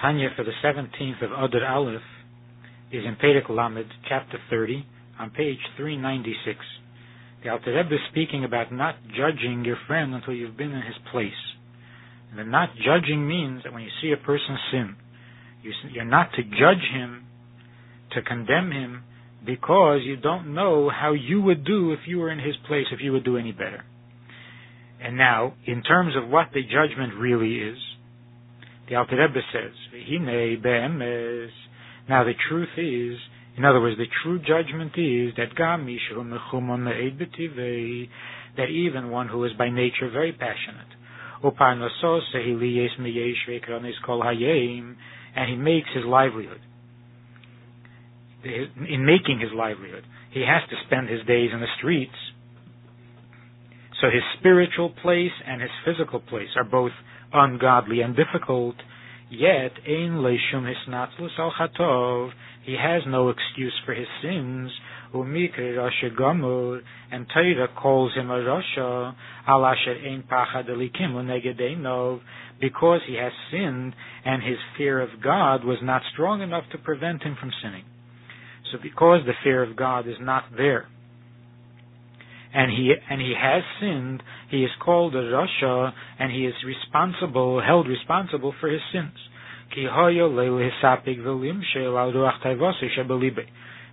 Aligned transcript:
Tanya 0.00 0.28
for 0.36 0.44
the 0.44 0.52
17th 0.64 1.24
of 1.24 1.32
Adar 1.32 1.66
Aleph 1.66 2.00
is 2.92 3.04
in 3.04 3.16
Perek 3.16 3.48
Lamed, 3.48 3.90
chapter 4.08 4.38
30, 4.48 4.86
on 5.18 5.30
page 5.30 5.58
396. 5.76 6.58
The 7.42 7.50
Alter 7.50 7.74
Rebbe 7.74 7.96
is 7.96 8.00
speaking 8.12 8.44
about 8.44 8.72
not 8.72 8.94
judging 9.08 9.64
your 9.64 9.76
friend 9.88 10.14
until 10.14 10.34
you've 10.34 10.56
been 10.56 10.70
in 10.70 10.82
his 10.82 10.94
place. 11.10 11.32
And 12.30 12.38
the 12.38 12.44
not 12.44 12.70
judging 12.76 13.26
means 13.26 13.62
that 13.64 13.72
when 13.72 13.82
you 13.82 13.90
see 14.00 14.12
a 14.12 14.24
person 14.24 14.56
sin, 14.70 14.96
you're 15.90 16.04
not 16.04 16.32
to 16.34 16.44
judge 16.44 16.84
him, 16.92 17.24
to 18.12 18.22
condemn 18.22 18.70
him, 18.70 19.02
because 19.44 20.02
you 20.04 20.16
don't 20.16 20.54
know 20.54 20.90
how 20.90 21.12
you 21.12 21.42
would 21.42 21.64
do 21.64 21.92
if 21.92 22.00
you 22.06 22.18
were 22.18 22.30
in 22.30 22.38
his 22.38 22.54
place, 22.68 22.86
if 22.92 23.00
you 23.02 23.10
would 23.12 23.24
do 23.24 23.36
any 23.36 23.50
better. 23.50 23.84
And 25.02 25.16
now, 25.16 25.54
in 25.66 25.82
terms 25.82 26.14
of 26.16 26.28
what 26.28 26.50
the 26.54 26.62
judgment 26.62 27.14
really 27.14 27.56
is, 27.56 27.78
the 28.88 28.96
Alter 28.96 29.16
Rebbe 29.16 29.40
says, 29.52 29.72
Now 32.08 32.24
the 32.24 32.32
truth 32.48 32.68
is, 32.76 33.18
in 33.56 33.64
other 33.64 33.80
words, 33.80 33.98
the 33.98 34.06
true 34.22 34.38
judgment 34.38 34.92
is 34.96 35.34
that 35.36 35.54
that 38.56 38.68
even 38.68 39.10
one 39.10 39.28
who 39.28 39.44
is 39.44 39.52
by 39.58 39.68
nature 39.68 40.08
very 40.10 40.32
passionate, 40.32 40.86
and 45.36 45.50
he 45.50 45.56
makes 45.56 45.88
his 45.94 46.04
livelihood. 46.04 46.60
In 48.44 49.04
making 49.04 49.40
his 49.40 49.50
livelihood, 49.54 50.04
he 50.30 50.40
has 50.40 50.68
to 50.70 50.76
spend 50.86 51.08
his 51.08 51.24
days 51.26 51.50
in 51.52 51.60
the 51.60 51.66
streets. 51.78 52.14
So 54.00 54.08
his 54.10 54.22
spiritual 54.38 54.90
place 55.02 55.32
and 55.46 55.60
his 55.60 55.70
physical 55.84 56.20
place 56.20 56.50
are 56.56 56.64
both 56.64 56.92
ungodly 57.32 58.00
and 58.00 58.14
difficult, 58.14 58.76
yet 59.30 59.72
ein 59.86 60.22
leishum 60.22 60.72
hisnatzlus 60.72 61.38
al 61.38 61.52
chatov, 61.58 62.30
he 62.64 62.76
has 62.80 63.02
no 63.06 63.30
excuse 63.30 63.74
for 63.84 63.94
his 63.94 64.06
sins. 64.22 64.70
Umikre 65.14 65.74
rasha 65.74 66.14
gamur, 66.14 66.80
and 67.10 67.26
Torah 67.32 67.68
calls 67.74 68.14
him 68.14 68.30
a 68.30 68.34
rasha, 68.34 69.14
al 69.46 69.64
asher 69.64 69.96
ein 70.06 70.22
pachad 70.30 70.68
Elokim 70.68 72.20
because 72.60 73.00
he 73.06 73.14
has 73.14 73.32
sinned 73.50 73.94
and 74.24 74.42
his 74.42 74.58
fear 74.76 75.00
of 75.00 75.08
God 75.22 75.64
was 75.64 75.78
not 75.82 76.02
strong 76.12 76.42
enough 76.42 76.64
to 76.72 76.78
prevent 76.78 77.22
him 77.22 77.36
from 77.40 77.52
sinning. 77.62 77.84
So 78.70 78.78
because 78.82 79.20
the 79.24 79.32
fear 79.42 79.62
of 79.62 79.74
God 79.74 80.06
is 80.06 80.16
not 80.20 80.44
there, 80.56 80.88
and 82.58 82.72
he 82.72 82.92
and 83.08 83.20
he 83.20 83.34
has 83.40 83.62
sinned, 83.80 84.20
he 84.50 84.64
is 84.64 84.70
called 84.84 85.14
a 85.14 85.22
rasha, 85.22 85.92
and 86.18 86.32
he 86.32 86.44
is 86.44 86.54
responsible, 86.66 87.62
held 87.64 87.86
responsible 87.86 88.52
for 88.60 88.68
his 88.68 88.80
sins. 88.92 89.14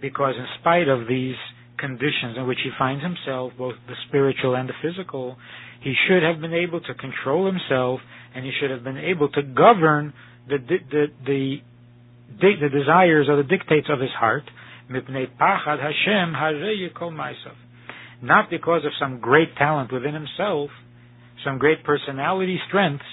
Because 0.00 0.34
in 0.36 0.46
spite 0.58 0.88
of 0.88 1.06
these 1.06 1.36
conditions 1.78 2.36
in 2.36 2.48
which 2.48 2.58
he 2.64 2.70
finds 2.76 3.04
himself, 3.04 3.52
both 3.56 3.74
the 3.86 3.94
spiritual 4.08 4.56
and 4.56 4.68
the 4.68 4.74
physical, 4.82 5.36
he 5.80 5.94
should 6.08 6.24
have 6.24 6.40
been 6.40 6.54
able 6.54 6.80
to 6.80 6.94
control 6.94 7.46
himself, 7.46 8.00
and 8.34 8.44
he 8.44 8.50
should 8.58 8.72
have 8.72 8.82
been 8.82 8.98
able 8.98 9.28
to 9.28 9.42
govern 9.42 10.12
the 10.48 10.58
the 10.58 10.78
the, 10.90 11.06
the, 12.40 12.52
the 12.60 12.70
desires 12.76 13.28
or 13.28 13.36
the 13.36 13.48
dictates 13.48 13.86
of 13.88 14.00
his 14.00 14.10
heart 14.18 14.42
not 18.22 18.50
because 18.50 18.84
of 18.84 18.92
some 19.00 19.20
great 19.20 19.56
talent 19.56 19.92
within 19.92 20.14
himself, 20.14 20.70
some 21.44 21.58
great 21.58 21.84
personality 21.84 22.58
strengths, 22.68 23.04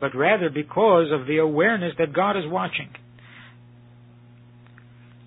but 0.00 0.14
rather 0.14 0.50
because 0.50 1.10
of 1.12 1.26
the 1.26 1.38
awareness 1.38 1.92
that 1.98 2.12
God 2.12 2.36
is 2.36 2.44
watching. 2.46 2.90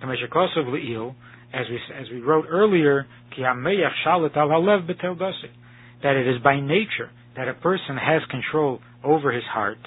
As 0.01 1.65
we, 1.69 1.79
as 1.99 2.09
we 2.11 2.19
wrote 2.21 2.45
earlier, 2.49 3.07
that 6.03 6.15
it 6.15 6.27
is 6.27 6.41
by 6.43 6.59
nature 6.59 7.09
that 7.35 7.47
a 7.47 7.53
person 7.53 7.97
has 7.97 8.21
control 8.29 8.79
over 9.03 9.31
his 9.31 9.43
heart, 9.43 9.77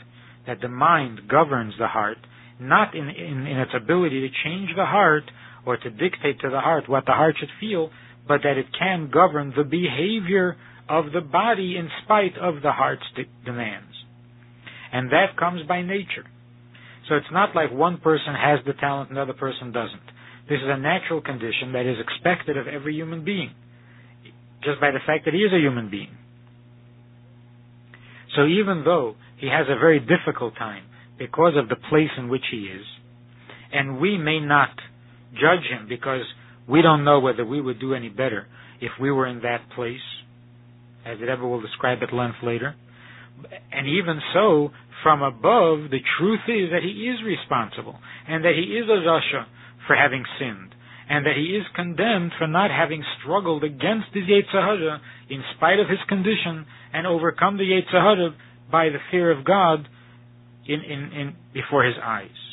that 0.47 0.61
the 0.61 0.69
mind 0.69 1.21
governs 1.29 1.75
the 1.79 1.89
heart, 1.89 2.19
not 2.61 2.95
in, 2.95 3.09
in, 3.09 3.47
in 3.47 3.59
its 3.59 3.73
ability 3.75 4.21
to 4.21 4.29
change 4.45 4.71
the 4.77 4.85
heart 4.85 5.25
or 5.67 5.77
to 5.77 5.91
dictate 5.91 6.41
to 6.41 6.49
the 6.51 6.61
heart 6.61 6.89
what 6.89 7.05
the 7.07 7.13
heart 7.13 7.35
should 7.39 7.49
feel, 7.61 7.91
but 8.27 8.43
that 8.43 8.59
it 8.59 8.67
can 8.79 9.11
govern 9.13 9.53
the 9.57 9.65
behavior 9.65 10.57
of 10.89 11.13
the 11.13 11.21
body 11.21 11.77
in 11.77 11.89
spite 12.05 12.37
of 12.41 12.63
the 12.63 12.73
heart's 12.73 13.03
de- 13.17 13.29
demands. 13.45 13.87
And 14.93 15.11
that 15.13 15.37
comes 15.39 15.63
by 15.67 15.83
nature. 15.83 16.27
So 17.09 17.17
it's 17.17 17.31
not 17.33 17.55
like 17.55 17.73
one 17.73 17.99
person 17.99 18.35
has 18.35 18.61
the 18.67 18.73
talent 18.75 19.09
and 19.11 19.17
the 19.17 19.23
other 19.23 19.33
person 19.33 19.73
doesn't. 19.73 20.03
This 20.49 20.59
is 20.59 20.69
a 20.69 20.79
natural 20.79 21.21
condition 21.21 21.73
that 21.73 21.87
is 21.87 21.97
expected 22.01 22.57
of 22.57 22.67
every 22.67 22.95
human 22.95 23.25
being, 23.25 23.51
just 24.65 24.81
by 24.81 24.91
the 24.91 24.99
fact 25.07 25.25
that 25.25 25.35
he 25.35 25.41
is 25.41 25.53
a 25.53 25.59
human 25.59 25.91
being. 25.91 26.11
So 28.37 28.47
even 28.47 28.83
though 28.85 29.15
he 29.39 29.47
has 29.47 29.67
a 29.69 29.79
very 29.79 30.01
difficult 30.01 30.55
time 30.57 30.85
because 31.19 31.55
of 31.57 31.69
the 31.69 31.77
place 31.89 32.11
in 32.19 32.29
which 32.29 32.45
he 32.51 32.59
is, 32.59 32.85
and 33.73 34.01
we 34.01 34.19
may 34.19 34.41
not 34.41 34.71
judge 35.35 35.65
him 35.71 35.87
because 35.89 36.23
we 36.71 36.83
don't 36.83 37.05
know 37.05 37.21
whether 37.21 37.45
we 37.45 37.61
would 37.61 37.81
do 37.81 37.95
any 37.95 38.09
better 38.09 38.47
if 38.81 38.93
we 39.01 39.11
were 39.11 39.27
in 39.27 39.41
that 39.43 39.69
place, 39.75 40.01
as 41.05 41.19
it 41.21 41.29
ever 41.29 41.47
will 41.47 41.61
describe 41.61 41.99
at 42.03 42.15
length 42.15 42.39
later. 42.43 42.75
And 43.73 43.89
even 43.89 44.21
so, 44.35 44.71
from 45.03 45.23
above, 45.23 45.91
the 45.91 46.01
truth 46.19 46.41
is 46.47 46.71
that 46.71 46.83
he 46.83 47.09
is 47.09 47.19
responsible, 47.25 47.99
and 48.29 48.45
that 48.45 48.55
he 48.55 48.75
is 48.77 48.85
a 48.89 49.01
Rasha 49.07 49.47
for 49.87 49.97
having 49.97 50.25
sinned, 50.39 50.75
and 51.09 51.27
that 51.27 51.37
he 51.37 51.57
is 51.57 51.65
condemned 51.75 52.33
for 52.39 52.47
not 52.47 52.71
having 52.71 53.03
struggled 53.21 53.65
against 53.65 54.13
his 54.13 54.25
Yetzirah 54.25 54.99
in 55.29 55.43
spite 55.57 55.81
of 55.81 55.89
his 55.89 55.99
condition, 56.09 56.67
and 56.93 57.07
overcome 57.07 57.57
the 57.57 57.65
Yetzirah 57.65 58.35
by 58.71 58.91
the 58.91 58.99
fear 59.11 59.31
of 59.31 59.45
God 59.45 59.89
in, 60.67 60.81
in, 60.81 61.13
in, 61.13 61.37
before 61.53 61.85
his 61.85 61.97
eyes. 62.03 62.50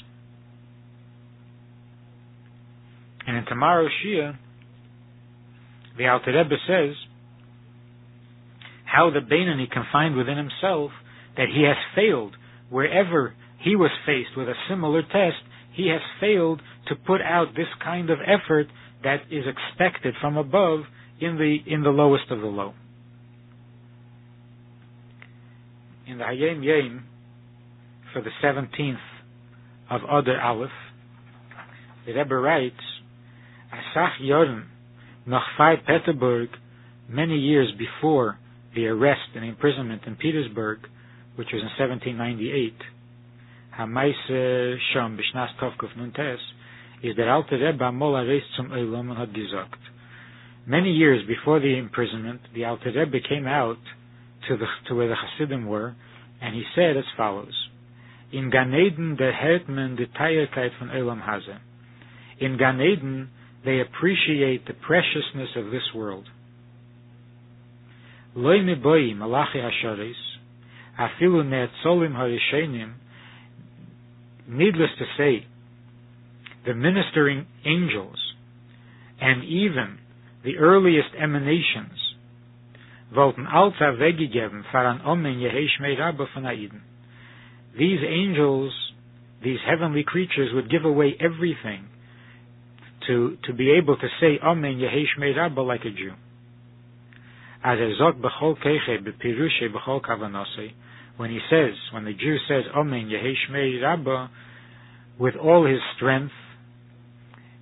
And 3.27 3.35
in 3.35 3.45
tomorrow's 3.45 3.91
shiur, 4.03 4.37
the 5.97 6.07
Alter 6.07 6.31
Rebbe 6.31 6.55
says 6.65 6.95
how 8.85 9.09
the 9.09 9.19
Beinoni 9.19 9.69
can 9.69 9.85
find 9.91 10.15
within 10.15 10.37
himself 10.37 10.91
that 11.35 11.47
he 11.53 11.63
has 11.63 11.75
failed 11.93 12.35
wherever 12.69 13.35
he 13.59 13.75
was 13.75 13.91
faced 14.05 14.37
with 14.37 14.47
a 14.47 14.53
similar 14.69 15.01
test. 15.01 15.43
He 15.73 15.89
has 15.89 16.01
failed 16.21 16.61
to 16.87 16.95
put 16.95 17.21
out 17.21 17.47
this 17.55 17.67
kind 17.83 18.09
of 18.09 18.19
effort 18.21 18.67
that 19.03 19.23
is 19.29 19.43
expected 19.45 20.15
from 20.21 20.37
above 20.37 20.81
in 21.19 21.37
the 21.37 21.57
in 21.67 21.83
the 21.83 21.89
lowest 21.89 22.31
of 22.31 22.39
the 22.39 22.47
low. 22.47 22.73
In 26.07 26.17
the 26.17 26.23
Hayom 26.23 26.63
Yom 26.63 27.03
for 28.13 28.21
the 28.21 28.31
seventeenth 28.41 28.99
of 29.89 30.01
Adar 30.03 30.41
Aleph, 30.41 30.69
the 32.05 32.13
Rebbe 32.13 32.35
writes 32.35 32.75
Asach 33.97 34.21
Yorim, 34.21 34.63
Nachfai 35.27 35.77
Peterburg, 35.85 36.49
many 37.09 37.35
years 37.35 37.71
before 37.79 38.37
the 38.75 38.85
arrest 38.85 39.29
and 39.35 39.43
imprisonment 39.43 40.03
in 40.05 40.15
Petersburg, 40.15 40.79
which 41.35 41.47
was 41.51 41.63
in 41.63 41.69
1798, 41.83 42.73
Hamaise 43.79 44.77
Shom 44.93 45.17
Bishnas 45.17 45.49
Tovkuf 45.59 45.97
Nuntes, 45.97 46.37
is 47.01 47.15
that 47.17 47.27
Alter 47.27 47.57
Rebbe 47.57 47.83
Eilam 47.83 49.17
had 49.17 49.33
gesagt. 49.33 49.79
Many 50.67 50.91
years 50.91 51.25
before 51.27 51.59
the 51.59 51.75
imprisonment, 51.77 52.41
the 52.53 52.65
Alter 52.65 52.91
Rebbe 52.95 53.17
came 53.27 53.47
out 53.47 53.77
to, 54.47 54.57
the, 54.57 54.65
to 54.89 54.95
where 54.95 55.07
the 55.07 55.15
Hasidim 55.15 55.65
were, 55.65 55.95
and 56.41 56.53
he 56.53 56.63
said 56.75 56.97
as 56.97 57.03
follows: 57.15 57.53
In 58.31 58.51
Gan 58.51 58.73
Eden 58.75 59.15
der 59.15 59.33
hört 59.33 59.67
man 59.67 59.95
die 59.95 60.05
Teierkeit 60.05 60.71
von 60.77 60.89
Eilam 60.89 61.25
Hase. 61.25 61.59
In 62.39 62.57
Gan 62.57 62.79
Eden 62.79 63.29
they 63.65 63.81
appreciate 63.81 64.65
the 64.65 64.73
preciousness 64.73 65.49
of 65.55 65.71
this 65.71 65.93
world. 65.95 66.25
Malachi 68.35 69.59
hasharis, 69.59 70.13
afilu 70.99 71.43
harishenim, 72.13 72.93
needless 74.47 74.89
to 74.99 75.05
say, 75.17 75.45
the 76.65 76.73
ministering 76.73 77.47
angels, 77.65 78.17
and 79.19 79.43
even 79.43 79.97
the 80.43 80.57
earliest 80.57 81.09
emanations, 81.19 81.97
alta 83.15 83.95
faran 84.73 85.05
omen 85.05 85.35
yehei 85.35 85.97
rabba. 85.97 86.25
These 87.77 87.99
angels, 88.07 88.73
these 89.43 89.59
heavenly 89.67 90.03
creatures 90.03 90.51
would 90.53 90.69
give 90.69 90.85
away 90.85 91.15
everything 91.19 91.87
to, 93.07 93.37
to 93.45 93.53
be 93.53 93.71
able 93.71 93.97
to 93.97 94.07
say 94.19 94.39
Amen 94.43 94.79
Yehesh 94.79 95.35
Rabba 95.35 95.61
like 95.61 95.81
a 95.81 95.91
Jew. 95.91 96.13
As 97.63 97.77
sagt 97.99 98.21
b'chol 98.21 98.55
keche 98.61 99.03
b'pirushe 99.03 99.73
b'chol 99.73 100.01
kavanose, 100.01 100.71
when 101.17 101.31
he 101.31 101.39
says, 101.49 101.73
when 101.93 102.05
the 102.05 102.13
Jew 102.13 102.37
says 102.47 102.63
Amen 102.75 103.09
Yehesh 103.09 103.81
Rabba, 103.81 104.29
with 105.19 105.35
all 105.35 105.65
his 105.65 105.79
strength, 105.95 106.33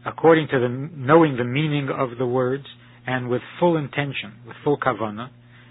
according 0.06 0.48
to 0.50 0.60
the 0.60 0.68
knowing 0.68 1.38
the 1.38 1.46
meaning 1.46 1.90
of 1.90 2.18
the 2.18 2.28
words, 2.28 2.66
and 3.08 3.30
with 3.30 3.42
full 3.60 3.78
intention, 3.78 4.34
with 4.46 4.56
full 4.64 4.78
kavana, 4.78 5.30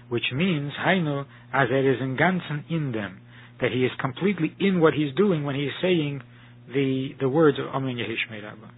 which 0.09 0.23
means 0.33 0.71
Hainu 0.85 1.25
as 1.53 1.67
it 1.71 1.85
is 1.85 1.97
in 2.01 2.17
ganzen 2.17 2.63
in 2.69 2.91
them, 2.91 3.19
that 3.61 3.71
he 3.71 3.85
is 3.85 3.91
completely 3.99 4.55
in 4.59 4.79
what 4.79 4.93
he's 4.93 5.13
doing 5.15 5.43
when 5.43 5.55
he's 5.55 5.71
saying 5.81 6.21
the 6.67 7.09
the 7.19 7.29
words 7.29 7.57
of 7.59 7.65
Amen 7.67 7.95
Yehishmei 7.95 8.43
Rabba. 8.43 8.71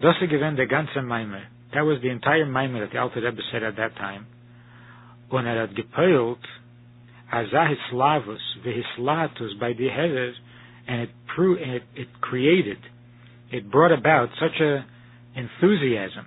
Das 0.00 0.16
gewend 0.18 0.58
der 0.58 0.66
ganze 0.66 1.02
Maimer. 1.02 1.42
That 1.72 1.84
was 1.84 2.00
the 2.00 2.08
entire 2.08 2.46
Maimer 2.46 2.80
that 2.80 2.90
the 2.92 2.98
Alter 2.98 3.22
Rebbe 3.22 3.42
said 3.52 3.62
at 3.62 3.76
that 3.76 3.96
time. 3.96 4.26
Und 5.30 5.46
er 5.46 5.60
hat 5.60 5.76
gepeilt, 5.76 6.44
azah 7.30 7.68
hislavus, 7.68 8.40
vehislatus, 8.64 9.54
by 9.60 9.72
the 9.74 9.88
headers, 9.88 10.34
and 10.88 11.02
it, 11.02 11.10
pro- 11.34 11.54
it, 11.54 11.82
it 11.94 12.08
created, 12.20 12.78
it 13.52 13.70
brought 13.70 13.92
about 13.92 14.30
such 14.40 14.60
a 14.60 14.84
enthusiasm 15.36 16.26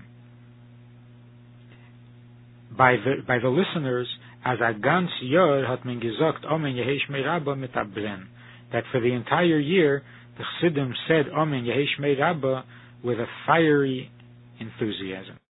by 2.77 2.95
the 2.95 3.21
by 3.27 3.37
the 3.39 3.49
listeners 3.49 4.07
as 4.45 4.59
a 4.59 4.73
ganz 4.79 5.09
Jahr 5.21 5.65
hat 5.65 5.85
man 5.85 5.99
gesagt 5.99 6.45
Amen 6.45 6.73
Yehesh 6.73 7.09
Rabba 7.09 7.55
mit 7.55 7.73
abren 7.73 8.27
that 8.71 8.83
for 8.91 8.99
the 8.99 9.11
entire 9.13 9.59
year 9.59 10.01
the 10.37 10.43
Chassidim 10.61 10.93
said 11.07 11.25
Amen 11.35 11.65
Yehesh 11.65 12.19
Rabba 12.19 12.63
with 13.03 13.19
a 13.19 13.27
fiery 13.45 14.11
enthusiasm 14.59 15.38